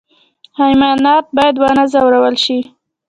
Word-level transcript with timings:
حیوانات 0.59 1.25
باید 1.37 1.55
ونه 1.61 1.85
ځورول 1.93 2.35
شي 2.43 2.59